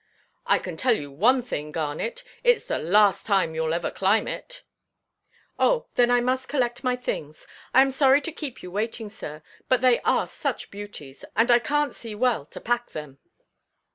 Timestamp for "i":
0.47-0.57, 6.09-6.21, 7.71-7.83, 11.51-11.59